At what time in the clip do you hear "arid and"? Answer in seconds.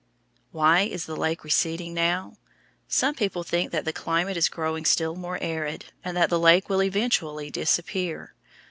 5.39-6.17